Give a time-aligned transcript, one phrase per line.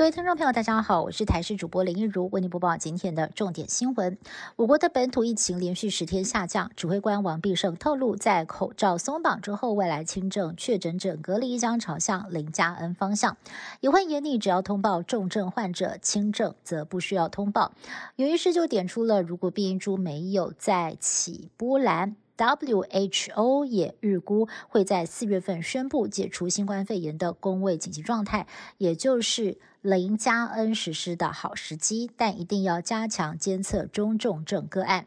[0.00, 4.16] 各位听众朋友，大家好，我是台视主播林一如，为您播报今天的重点新闻。
[4.56, 13.36] 我国的本土疫情连续十天下降，指挥官王必胜透露，在口罩松绑之后，未来轻症确诊者隔离将朝向零加 N 方向，
[13.80, 17.72] 也会严厉，只要通报重症患者，轻症则不需要通报。
[18.16, 22.16] 有医师就点出了，如果变异株没有再起波澜。
[22.40, 28.46] WHO 也预估会在四月份宣布解除新冠肺炎的公卫紧急状态，
[28.78, 32.10] 也就是零加 N 实施的好时机。
[32.16, 35.04] 但一定要加强监测中重症个案，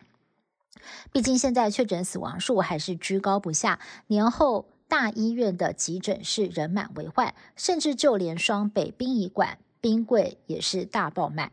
[1.12, 3.80] 毕竟现在确诊死亡数还是居高不下。
[4.08, 11.52] 年后大医院的急诊室人满为患，甚至就连双北殡仪馆冰柜也是大爆满。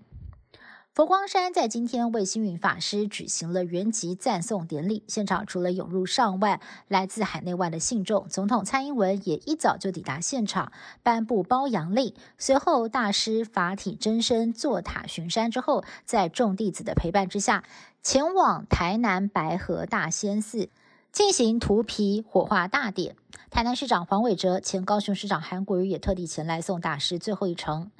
[1.00, 12.12] 佛光山在今天为星云法师举行了圆寂赞颂典礼，现场除了涌入上万来自海内外的信众，总统蔡英文也一早就抵达现场，颁布褒扬令。
[12.36, 17.64] 随后，大师法体真身坐塔巡山之后，在众弟子的陪伴之下，
[18.02, 20.68] 前往台南白河大仙寺
[21.10, 23.16] 进行涂皮火化大典。
[23.48, 27.90] 台南市长黄伟哲、前高雄市长韩国瑜也特地前来送大师最后一程。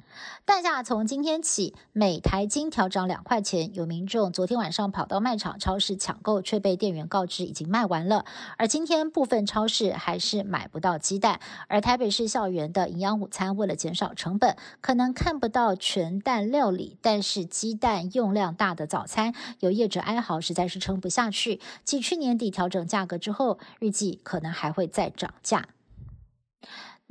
[0.45, 8.25] 蛋价从今天起每台斤调涨两块钱，有民众昨天晚上跑到卖场、超市抢购，却被店员告知已经卖完了。
[8.57, 11.39] 而今天部分超市还是买不到鸡蛋。
[11.67, 21.59] 而台北市校园的营养午餐，为了减少成本，可能看不到全蛋料理，但是鸡蛋用量大的早餐，有业者哀嚎实在是撑不下去。
[21.83, 25.67] 继去年底调整价格之后，预计可能还会再涨价。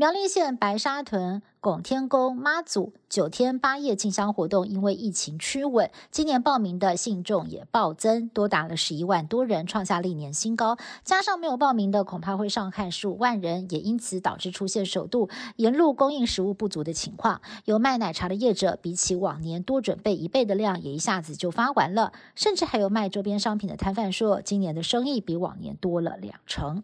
[0.00, 10.78] 苗栗县白沙屯拱天宫妈祖九天八夜进香活动，因为疫情趋稳，今年报名的信众也暴增，多达了十一万多人，创下历年新高。
[11.04, 17.42] 加上没有报名的，恐怕会上看十五万人，也因此导致出现首度沿路供应食物不足的情况。
[17.66, 22.14] 有卖奶茶的业者，比起往年多准备一倍的量，也一下子就发完了。
[22.34, 26.82] 甚至还有卖周边商品的摊贩说，今年的生意比往年多了两成。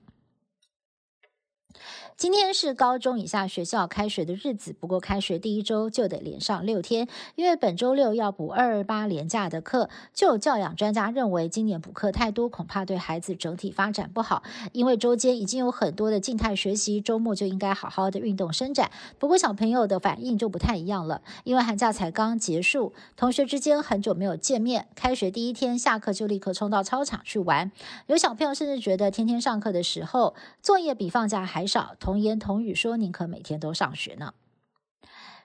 [2.19, 9.91] 今天是高中以下学校开学的日子，不过开学第一周就得连上六天，因为本周六要补二二八连假的课。
[10.15, 14.43] 就有教养专家认为，今年补课太多，恐怕对孩子整体发展不好。
[14.73, 18.91] 因为周间已经有很多的静态学习，周末就应该好好的运动伸展。
[19.19, 27.71] 不过小朋友的反应就不太一样了，因为寒假才刚结束，同学之间很久没有见面，开学第一天下课就立刻冲到操场去玩。
[28.07, 31.95] 有小朋友甚至觉得天天上课的时候，作业比放假还少。
[32.07, 34.33] 童言童语说：“宁可每天都上学呢。”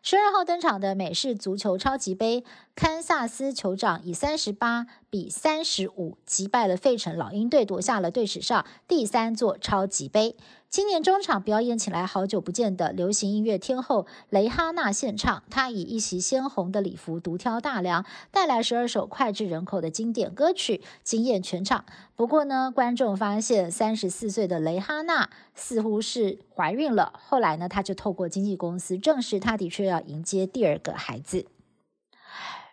[0.03, 2.43] 十二号登场的美式足球超级杯，
[2.75, 10.35] 堪萨斯酋长以三十八比三十五击败了费城老鹰队，夺下了队史上第三座超级杯。
[10.71, 21.83] 今年中场表演起来好久不见的流行音乐天后蕾哈娜献唱，她以一袭鲜红的礼服独挑大梁，带来十二首脍炙人口的经典歌曲，惊艳全场。
[22.15, 27.19] 不过呢，观众发现三十四岁的蕾哈娜似乎是怀孕了。
[27.27, 31.45] 后来呢，她就透过经纪公司证实，她的确要迎接第二个孩子。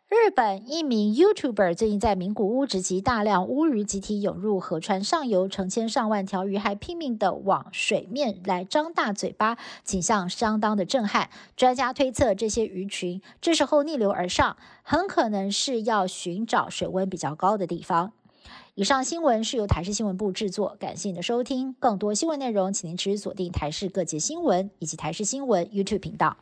[0.08, 11.28] 日本一名 YouTuber 最近在名古屋直击大量乌鱼集体涌入河川上游，成千上万条鱼还拼命的往水面来张大嘴巴，景象相当的震撼。
[11.54, 18.12] 专家推测，这些鱼群这时候逆流而上，很可能是要寻找水温比较高的地方。
[18.76, 21.74] 以上新闻是由台视新闻部制作，感谢您的收听。
[21.78, 26.38] 更多新闻内容，请您持续锁定台视各界新闻以及台视新闻 YouTube 频道。